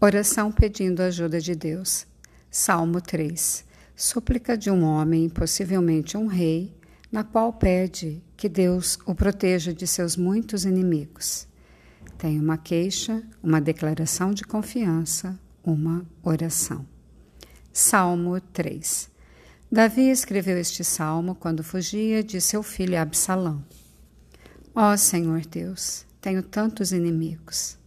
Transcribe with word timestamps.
Oração 0.00 0.50
pedindo 0.50 1.00
ajuda 1.00 1.40
de 1.40 1.54
Deus. 1.54 2.06
Salmo 2.50 3.00
3. 3.00 3.64
Súplica 3.96 4.58
de 4.58 4.70
um 4.70 4.82
homem, 4.82 5.28
possivelmente 5.28 6.16
um 6.16 6.26
rei, 6.26 6.76
na 7.10 7.22
qual 7.22 7.52
pede 7.52 8.22
que 8.36 8.48
Deus 8.48 8.98
o 9.06 9.14
proteja 9.14 9.72
de 9.72 9.86
seus 9.86 10.16
muitos 10.16 10.64
inimigos. 10.64 11.46
Tem 12.18 12.38
uma 12.40 12.58
queixa, 12.58 13.22
uma 13.42 13.60
declaração 13.60 14.32
de 14.32 14.42
confiança, 14.42 15.38
uma 15.62 16.04
oração. 16.22 16.84
Salmo 17.72 18.40
3. 18.40 19.10
Davi 19.70 20.10
escreveu 20.10 20.58
este 20.58 20.84
salmo 20.84 21.34
quando 21.34 21.64
fugia 21.64 22.22
de 22.22 22.40
seu 22.40 22.62
filho 22.62 23.00
Absalão. 23.00 23.64
Ó 24.74 24.92
oh, 24.92 24.98
Senhor 24.98 25.46
Deus, 25.46 26.04
tenho 26.20 26.42
tantos 26.42 26.92
inimigos. 26.92 27.78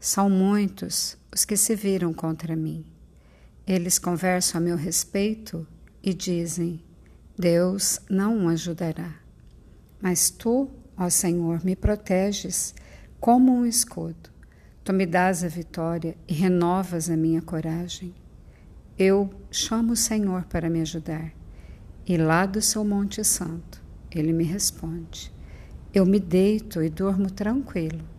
São 0.00 0.30
muitos 0.30 1.18
os 1.34 1.44
que 1.44 1.56
se 1.56 1.74
viram 1.74 2.14
contra 2.14 2.54
mim. 2.54 2.84
Eles 3.66 3.98
conversam 3.98 4.60
a 4.60 4.64
meu 4.64 4.76
respeito 4.76 5.66
e 6.00 6.14
dizem: 6.14 6.84
Deus 7.36 7.98
não 8.08 8.46
o 8.46 8.48
ajudará. 8.48 9.16
Mas 10.00 10.30
tu, 10.30 10.70
ó 10.96 11.10
Senhor, 11.10 11.64
me 11.64 11.74
proteges 11.74 12.76
como 13.18 13.52
um 13.52 13.66
escudo. 13.66 14.30
Tu 14.84 14.92
me 14.92 15.04
dás 15.04 15.42
a 15.42 15.48
vitória 15.48 16.16
e 16.28 16.32
renovas 16.32 17.10
a 17.10 17.16
minha 17.16 17.42
coragem. 17.42 18.14
Eu 18.96 19.28
chamo 19.50 19.94
o 19.94 19.96
Senhor 19.96 20.44
para 20.44 20.70
me 20.70 20.80
ajudar, 20.80 21.32
e 22.06 22.16
lá 22.16 22.46
do 22.46 22.62
seu 22.62 22.84
Monte 22.84 23.24
Santo 23.24 23.82
ele 24.12 24.32
me 24.32 24.44
responde. 24.44 25.32
Eu 25.92 26.06
me 26.06 26.20
deito 26.20 26.80
e 26.84 26.88
durmo 26.88 27.28
tranquilo 27.30 28.17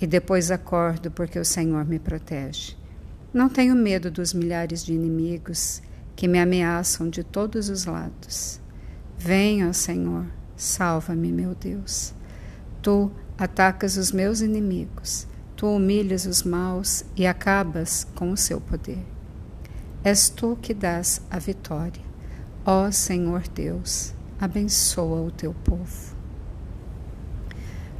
e 0.00 0.06
depois 0.06 0.50
acordo 0.50 1.10
porque 1.10 1.38
o 1.38 1.44
Senhor 1.44 1.84
me 1.84 1.98
protege. 1.98 2.76
Não 3.32 3.48
tenho 3.48 3.76
medo 3.76 4.10
dos 4.10 4.32
milhares 4.32 4.84
de 4.84 4.94
inimigos 4.94 5.82
que 6.16 6.26
me 6.26 6.38
ameaçam 6.38 7.08
de 7.08 7.22
todos 7.22 7.68
os 7.68 7.84
lados. 7.84 8.60
Venha, 9.16 9.72
Senhor, 9.72 10.26
salva-me, 10.56 11.30
meu 11.30 11.54
Deus. 11.54 12.14
Tu 12.82 13.10
atacas 13.38 13.96
os 13.96 14.10
meus 14.10 14.40
inimigos, 14.40 15.26
tu 15.54 15.66
humilhas 15.66 16.26
os 16.26 16.42
maus 16.42 17.04
e 17.14 17.26
acabas 17.26 18.06
com 18.14 18.32
o 18.32 18.36
seu 18.36 18.60
poder. 18.60 19.04
És 20.02 20.30
tu 20.30 20.58
que 20.60 20.72
dás 20.72 21.20
a 21.30 21.38
vitória. 21.38 22.02
Ó 22.64 22.90
Senhor 22.90 23.42
Deus, 23.54 24.14
abençoa 24.40 25.20
o 25.20 25.30
teu 25.30 25.54
povo. 25.54 26.19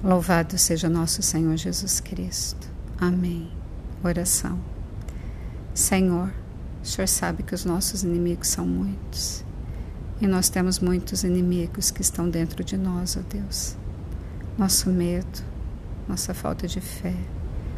Louvado 0.02 0.56
seja 0.56 0.88
nosso 0.88 1.20
Senhor 1.20 1.54
Jesus 1.58 2.00
Cristo. 2.00 2.66
Amém. 2.98 3.52
Oração. 4.02 4.58
Senhor, 5.74 6.32
o 6.82 6.86
Senhor 6.86 7.06
sabe 7.06 7.42
que 7.42 7.54
os 7.54 7.66
nossos 7.66 8.02
inimigos 8.02 8.48
são 8.48 8.66
muitos. 8.66 9.44
E 10.18 10.26
nós 10.26 10.48
temos 10.48 10.78
muitos 10.78 11.22
inimigos 11.22 11.90
que 11.90 12.00
estão 12.00 12.30
dentro 12.30 12.64
de 12.64 12.78
nós, 12.78 13.18
ó 13.18 13.20
Deus. 13.28 13.76
Nosso 14.56 14.88
medo, 14.88 15.44
nossa 16.08 16.32
falta 16.32 16.66
de 16.66 16.80
fé, 16.80 17.14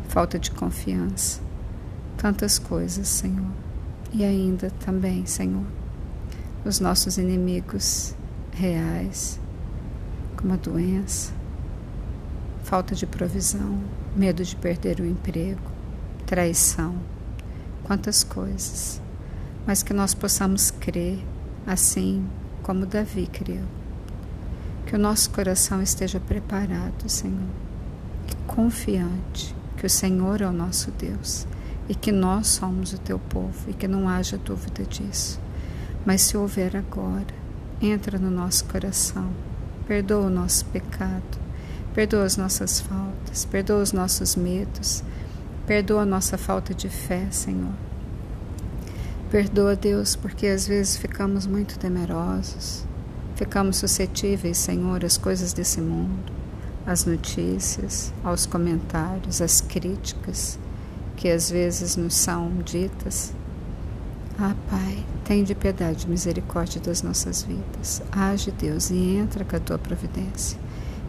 falta 0.08 0.38
de 0.38 0.52
confiança, 0.52 1.40
tantas 2.16 2.56
coisas, 2.56 3.08
Senhor. 3.08 3.50
E 4.12 4.22
ainda 4.22 4.70
também, 4.84 5.26
Senhor, 5.26 5.66
os 6.64 6.78
nossos 6.78 7.18
inimigos 7.18 8.14
reais, 8.52 9.40
como 10.36 10.52
a 10.52 10.56
doença, 10.56 11.41
falta 12.72 12.94
de 12.94 13.04
provisão, 13.04 13.78
medo 14.16 14.42
de 14.42 14.56
perder 14.56 14.98
o 14.98 15.04
emprego, 15.04 15.60
traição, 16.24 16.94
quantas 17.84 18.24
coisas. 18.24 18.98
Mas 19.66 19.82
que 19.82 19.92
nós 19.92 20.14
possamos 20.14 20.70
crer 20.70 21.22
assim 21.66 22.26
como 22.62 22.86
Davi 22.86 23.26
creu. 23.30 23.60
Que 24.86 24.96
o 24.96 24.98
nosso 24.98 25.28
coração 25.32 25.82
esteja 25.82 26.18
preparado, 26.18 27.10
Senhor, 27.10 27.50
e 28.30 28.34
confiante 28.46 29.54
que 29.76 29.84
o 29.84 29.90
Senhor 29.90 30.40
é 30.40 30.46
o 30.46 30.50
nosso 30.52 30.90
Deus 30.92 31.46
e 31.90 31.94
que 31.94 32.10
nós 32.10 32.46
somos 32.46 32.94
o 32.94 32.98
teu 32.98 33.18
povo 33.18 33.68
e 33.68 33.74
que 33.74 33.86
não 33.86 34.08
haja 34.08 34.38
dúvida 34.38 34.82
disso. 34.84 35.38
Mas 36.06 36.22
se 36.22 36.38
houver 36.38 36.74
agora, 36.74 37.34
entra 37.82 38.18
no 38.18 38.30
nosso 38.30 38.64
coração, 38.64 39.28
perdoa 39.86 40.28
o 40.28 40.30
nosso 40.30 40.64
pecado, 40.64 41.42
Perdoa 41.94 42.24
as 42.24 42.38
nossas 42.38 42.80
faltas, 42.80 43.44
perdoa 43.44 43.82
os 43.82 43.92
nossos 43.92 44.34
medos, 44.34 45.04
perdoa 45.66 46.02
a 46.02 46.06
nossa 46.06 46.38
falta 46.38 46.72
de 46.72 46.88
fé, 46.88 47.26
Senhor. 47.30 47.74
Perdoa, 49.30 49.76
Deus, 49.76 50.16
porque 50.16 50.46
às 50.46 50.66
vezes 50.66 50.96
ficamos 50.96 51.46
muito 51.46 51.78
temerosos, 51.78 52.84
ficamos 53.36 53.76
suscetíveis, 53.76 54.56
Senhor, 54.56 55.04
às 55.04 55.18
coisas 55.18 55.52
desse 55.52 55.80
mundo, 55.80 56.32
às 56.86 57.04
notícias, 57.04 58.12
aos 58.24 58.46
comentários, 58.46 59.42
às 59.42 59.60
críticas 59.60 60.58
que 61.16 61.28
às 61.28 61.50
vezes 61.50 61.94
nos 61.96 62.14
são 62.14 62.50
ditas. 62.64 63.32
Ah, 64.38 64.56
Pai, 64.68 65.04
tem 65.24 65.44
de 65.44 65.54
piedade 65.54 66.06
e 66.06 66.10
misericórdia 66.10 66.80
das 66.80 67.02
nossas 67.02 67.42
vidas. 67.42 68.02
Age, 68.10 68.50
Deus, 68.50 68.90
e 68.90 69.16
entra 69.16 69.44
com 69.44 69.54
a 69.54 69.60
tua 69.60 69.78
providência. 69.78 70.58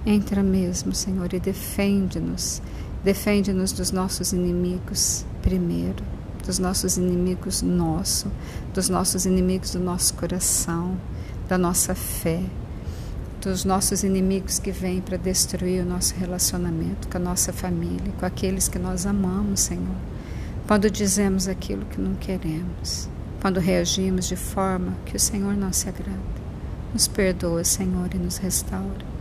Entra 0.05 0.43
mesmo, 0.43 0.93
Senhor, 0.93 1.33
e 1.33 1.39
defende-nos. 1.39 2.61
Defende-nos 3.03 3.71
dos 3.71 3.91
nossos 3.91 4.33
inimigos 4.33 5.25
primeiro, 5.41 6.03
dos 6.45 6.59
nossos 6.59 6.97
inimigos 6.97 7.61
nosso, 7.61 8.31
dos 8.73 8.89
nossos 8.89 9.25
inimigos 9.25 9.71
do 9.71 9.79
nosso 9.79 10.13
coração, 10.15 10.97
da 11.47 11.57
nossa 11.57 11.95
fé, 11.95 12.41
dos 13.41 13.65
nossos 13.65 14.03
inimigos 14.03 14.59
que 14.59 14.71
vêm 14.71 15.01
para 15.01 15.17
destruir 15.17 15.83
o 15.83 15.85
nosso 15.85 16.15
relacionamento 16.15 17.07
com 17.09 17.17
a 17.17 17.21
nossa 17.21 17.51
família, 17.51 18.13
com 18.19 18.25
aqueles 18.25 18.67
que 18.67 18.79
nós 18.79 19.05
amamos, 19.05 19.61
Senhor. 19.61 19.95
Quando 20.67 20.89
dizemos 20.89 21.47
aquilo 21.47 21.85
que 21.85 21.99
não 21.99 22.15
queremos, 22.15 23.09
quando 23.41 23.59
reagimos 23.59 24.25
de 24.27 24.37
forma 24.37 24.93
que 25.05 25.17
o 25.17 25.19
Senhor 25.19 25.55
não 25.55 25.73
se 25.73 25.89
agrada. 25.89 26.17
Nos 26.93 27.07
perdoa, 27.07 27.65
Senhor, 27.65 28.09
e 28.13 28.17
nos 28.17 28.37
restaura. 28.37 29.13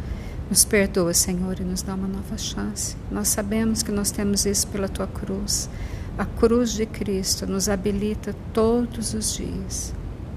Nos 0.52 0.66
perdoa, 0.66 1.14
Senhor, 1.14 1.58
e 1.60 1.64
nos 1.64 1.80
dá 1.80 1.94
uma 1.94 2.06
nova 2.06 2.36
chance. 2.36 2.94
Nós 3.10 3.28
sabemos 3.28 3.82
que 3.82 3.90
nós 3.90 4.10
temos 4.10 4.44
isso 4.44 4.66
pela 4.66 4.86
tua 4.86 5.06
cruz. 5.06 5.66
A 6.18 6.26
cruz 6.26 6.72
de 6.72 6.84
Cristo 6.84 7.46
nos 7.46 7.70
habilita 7.70 8.36
todos 8.52 9.14
os 9.14 9.34
dias, 9.34 9.94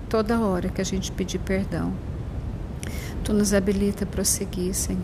toda 0.09 0.39
hora 0.39 0.69
que 0.69 0.79
a 0.79 0.85
gente 0.85 1.11
pedir 1.11 1.39
perdão. 1.39 1.93
Tu 3.25 3.33
nos 3.33 3.53
habilita 3.53 4.05
a 4.05 4.07
prosseguir, 4.07 4.73
Senhor. 4.73 5.01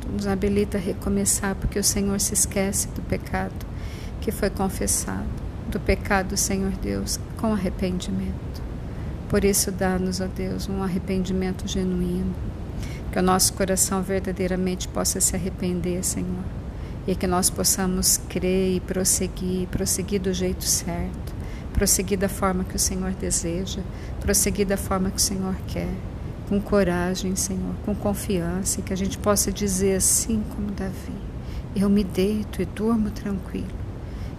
Tu 0.00 0.08
nos 0.12 0.28
habilita 0.28 0.78
a 0.78 0.80
recomeçar, 0.80 1.56
porque 1.56 1.80
o 1.80 1.82
Senhor 1.82 2.20
se 2.20 2.32
esquece 2.32 2.86
do 2.90 3.02
pecado 3.02 3.66
que 4.20 4.30
foi 4.30 4.48
confessado, 4.48 5.26
do 5.72 5.80
pecado, 5.80 6.36
Senhor 6.36 6.70
Deus, 6.80 7.18
com 7.36 7.52
arrependimento. 7.52 8.62
Por 9.28 9.44
isso, 9.44 9.72
dá-nos, 9.72 10.20
ó 10.20 10.28
Deus, 10.28 10.68
um 10.68 10.84
arrependimento 10.84 11.66
genuíno 11.66 12.32
que 13.12 13.18
o 13.18 13.22
nosso 13.22 13.52
coração 13.52 14.02
verdadeiramente 14.02 14.88
possa 14.88 15.20
se 15.20 15.36
arrepender, 15.36 16.02
Senhor, 16.02 16.44
e 17.06 17.14
que 17.14 17.26
nós 17.26 17.50
possamos 17.50 18.16
crer 18.16 18.76
e 18.76 18.80
prosseguir, 18.80 19.68
prosseguir 19.68 20.18
do 20.18 20.32
jeito 20.32 20.64
certo, 20.64 21.34
prosseguir 21.74 22.18
da 22.18 22.28
forma 22.28 22.64
que 22.64 22.74
o 22.74 22.78
Senhor 22.78 23.12
deseja, 23.12 23.82
prosseguir 24.18 24.66
da 24.66 24.78
forma 24.78 25.10
que 25.10 25.18
o 25.18 25.20
Senhor 25.20 25.54
quer, 25.68 25.92
com 26.48 26.58
coragem, 26.58 27.36
Senhor, 27.36 27.74
com 27.84 27.94
confiança, 27.94 28.80
e 28.80 28.82
que 28.82 28.94
a 28.94 28.96
gente 28.96 29.18
possa 29.18 29.52
dizer 29.52 29.96
assim 29.96 30.42
como 30.56 30.70
Davi: 30.70 31.12
Eu 31.76 31.90
me 31.90 32.02
deito 32.02 32.62
e 32.62 32.64
durmo 32.64 33.10
tranquilo, 33.10 33.68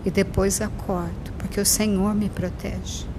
e 0.03 0.09
depois 0.09 0.61
acordo, 0.61 1.31
porque 1.37 1.61
o 1.61 1.65
Senhor 1.65 2.15
me 2.15 2.27
protege. 2.27 3.12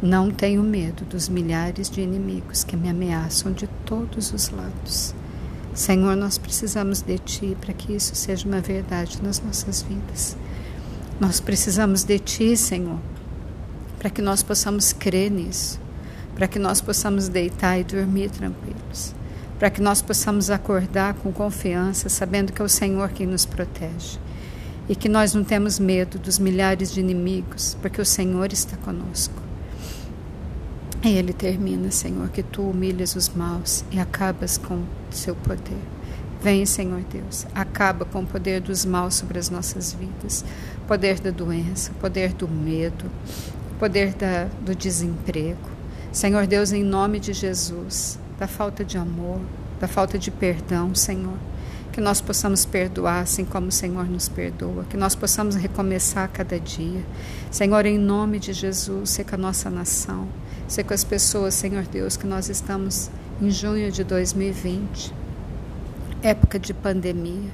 Não 0.00 0.30
tenho 0.30 0.62
medo 0.62 1.04
dos 1.04 1.28
milhares 1.28 1.90
de 1.90 2.00
inimigos 2.00 2.62
que 2.62 2.76
me 2.76 2.88
ameaçam 2.88 3.52
de 3.52 3.66
todos 3.84 4.32
os 4.32 4.48
lados. 4.48 5.12
Senhor, 5.74 6.14
nós 6.14 6.38
precisamos 6.38 7.02
de 7.02 7.18
Ti 7.18 7.56
para 7.60 7.74
que 7.74 7.92
isso 7.92 8.14
seja 8.14 8.46
uma 8.46 8.60
verdade 8.60 9.20
nas 9.20 9.40
nossas 9.42 9.82
vidas. 9.82 10.36
Nós 11.18 11.40
precisamos 11.40 12.04
de 12.04 12.16
Ti, 12.20 12.56
Senhor, 12.56 13.00
para 13.98 14.08
que 14.08 14.22
nós 14.22 14.40
possamos 14.40 14.92
crer 14.92 15.32
nisso, 15.32 15.80
para 16.36 16.46
que 16.46 16.60
nós 16.60 16.80
possamos 16.80 17.26
deitar 17.26 17.76
e 17.80 17.82
dormir 17.82 18.30
tranquilos, 18.30 19.12
para 19.58 19.68
que 19.68 19.82
nós 19.82 20.00
possamos 20.00 20.48
acordar 20.48 21.14
com 21.14 21.32
confiança, 21.32 22.08
sabendo 22.08 22.52
que 22.52 22.62
é 22.62 22.64
o 22.64 22.68
Senhor 22.68 23.08
quem 23.08 23.26
nos 23.26 23.44
protege 23.44 24.20
e 24.88 24.94
que 24.94 25.08
nós 25.08 25.34
não 25.34 25.42
temos 25.42 25.80
medo 25.80 26.20
dos 26.20 26.38
milhares 26.38 26.92
de 26.92 27.00
inimigos, 27.00 27.76
porque 27.82 28.00
o 28.00 28.06
Senhor 28.06 28.52
está 28.52 28.76
conosco. 28.76 29.47
E 31.02 31.10
ele 31.10 31.32
termina, 31.32 31.92
Senhor, 31.92 32.28
que 32.28 32.42
tu 32.42 32.62
humilhas 32.62 33.14
os 33.14 33.28
maus 33.28 33.84
e 33.90 34.00
acabas 34.00 34.58
com 34.58 34.82
seu 35.10 35.36
poder. 35.36 35.78
Vem, 36.42 36.66
Senhor 36.66 37.02
Deus, 37.02 37.46
acaba 37.54 38.04
com 38.04 38.20
o 38.20 38.26
poder 38.26 38.60
dos 38.60 38.84
maus 38.84 39.14
sobre 39.14 39.38
as 39.38 39.48
nossas 39.48 39.92
vidas, 39.92 40.44
poder 40.86 41.20
da 41.20 41.30
doença, 41.30 41.92
poder 42.00 42.32
do 42.32 42.48
medo, 42.48 43.04
poder 43.78 44.12
da, 44.14 44.48
do 44.60 44.74
desemprego. 44.74 45.68
Senhor 46.12 46.46
Deus, 46.46 46.72
em 46.72 46.82
nome 46.82 47.20
de 47.20 47.32
Jesus, 47.32 48.18
da 48.38 48.48
falta 48.48 48.84
de 48.84 48.98
amor, 48.98 49.40
da 49.80 49.86
falta 49.86 50.18
de 50.18 50.30
perdão, 50.30 50.94
Senhor. 50.94 51.38
Que 51.92 52.00
nós 52.00 52.20
possamos 52.20 52.64
perdoar 52.64 53.20
assim 53.20 53.44
como 53.44 53.68
o 53.68 53.72
Senhor 53.72 54.08
nos 54.08 54.28
perdoa, 54.28 54.84
que 54.84 54.96
nós 54.96 55.14
possamos 55.14 55.54
recomeçar 55.54 56.28
cada 56.28 56.58
dia. 56.58 57.04
Senhor, 57.50 57.84
em 57.86 57.98
nome 57.98 58.38
de 58.38 58.52
Jesus, 58.52 59.18
com 59.28 59.34
a 59.34 59.38
nossa 59.38 59.68
nação, 59.68 60.28
seja 60.68 60.86
com 60.86 60.94
as 60.94 61.02
pessoas, 61.02 61.54
Senhor 61.54 61.84
Deus, 61.84 62.16
que 62.16 62.26
nós 62.26 62.48
estamos 62.48 63.10
em 63.40 63.50
junho 63.50 63.90
de 63.90 64.04
2020 64.04 65.18
época 66.22 66.58
de 66.58 66.74
pandemia. 66.74 67.50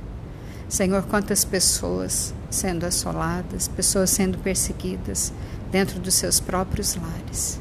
Senhor, 0.69 1.03
quantas 1.05 1.45
pessoas 1.45 2.35
sendo 2.51 2.85
assoladas, 2.85 3.69
pessoas 3.69 4.11
sendo 4.11 4.39
perseguidas 4.39 5.33
dentro 5.71 6.01
dos 6.01 6.15
seus 6.15 6.41
próprios 6.41 6.97
lares. 6.97 7.61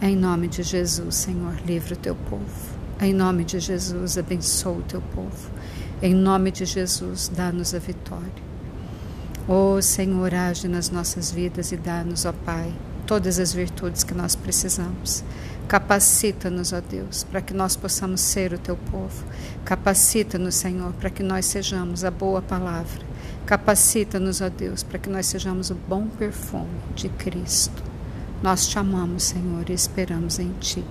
Em 0.00 0.16
nome 0.16 0.48
de 0.48 0.62
Jesus, 0.62 1.14
Senhor, 1.14 1.54
livra 1.64 1.94
o 1.94 1.96
teu 1.96 2.14
povo. 2.14 2.72
Em 3.00 3.12
nome 3.12 3.44
de 3.44 3.60
Jesus, 3.60 4.18
abençoa 4.18 4.78
o 4.78 4.82
teu 4.82 5.00
povo. 5.00 5.50
Em 6.02 6.14
nome 6.14 6.50
de 6.50 6.64
Jesus, 6.64 7.30
dá-nos 7.34 7.74
a 7.74 7.78
vitória. 7.78 8.52
Ó 9.48 9.76
oh, 9.76 9.82
Senhor, 9.82 10.34
age 10.34 10.68
nas 10.68 10.90
nossas 10.90 11.30
vidas 11.30 11.72
e 11.72 11.76
dá-nos, 11.76 12.24
ó 12.24 12.32
Pai, 12.32 12.72
todas 13.12 13.38
as 13.38 13.52
virtudes 13.52 14.02
que 14.02 14.14
nós 14.14 14.34
precisamos. 14.34 15.22
Capacita-nos, 15.68 16.72
ó 16.72 16.80
Deus, 16.80 17.24
para 17.24 17.42
que 17.42 17.52
nós 17.52 17.76
possamos 17.76 18.22
ser 18.22 18.54
o 18.54 18.58
teu 18.58 18.74
povo. 18.74 19.22
Capacita-nos, 19.66 20.54
Senhor, 20.54 20.94
para 20.94 21.10
que 21.10 21.22
nós 21.22 21.44
sejamos 21.44 22.04
a 22.04 22.10
boa 22.10 22.40
palavra. 22.40 23.02
Capacita-nos, 23.44 24.40
ó 24.40 24.48
Deus, 24.48 24.82
para 24.82 24.98
que 24.98 25.10
nós 25.10 25.26
sejamos 25.26 25.68
o 25.68 25.74
bom 25.74 26.06
perfume 26.06 26.70
de 26.94 27.10
Cristo. 27.10 27.82
Nós 28.42 28.66
te 28.66 28.78
amamos, 28.78 29.24
Senhor, 29.24 29.68
e 29.68 29.74
esperamos 29.74 30.38
em 30.38 30.50
Ti. 30.58 30.82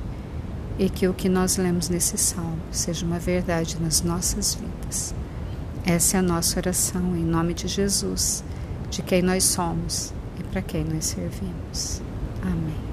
E 0.78 0.92
que 0.92 1.08
o 1.08 1.16
que 1.16 1.28
nós 1.28 1.58
lemos 1.58 1.90
nesse 1.90 2.20
salmo 2.20 2.62
seja 2.72 3.04
uma 3.04 3.18
verdade 3.18 3.80
nas 3.82 4.04
nossas 4.04 4.54
vidas. 4.54 5.16
Essa 5.84 6.18
é 6.18 6.20
a 6.20 6.24
nossa 6.24 6.60
oração 6.60 7.16
em 7.16 7.26
nome 7.26 7.56
de 7.56 7.68
Jesus, 7.68 8.44
de 8.92 9.02
quem 9.02 9.24
nós 9.24 9.44
somos 9.44 10.14
e 10.40 10.44
para 10.44 10.62
quem 10.62 10.84
nós 10.84 11.06
servimos. 11.06 12.02
Amém. 12.42 12.91